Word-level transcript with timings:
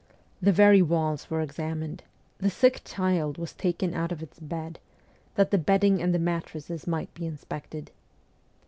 The 0.41 0.51
very 0.51 0.81
walls 0.81 1.29
were 1.29 1.41
examined; 1.41 2.01
the 2.39 2.49
sick 2.49 2.81
child 2.83 3.37
was 3.37 3.53
taken 3.53 3.93
out 3.93 4.11
of 4.11 4.23
its 4.23 4.39
bed, 4.39 4.79
that 5.35 5.51
the 5.51 5.59
bedding 5.59 6.01
and 6.01 6.11
the 6.11 6.17
mattresses 6.17 6.87
might 6.87 7.13
be 7.13 7.27
inspected. 7.27 7.91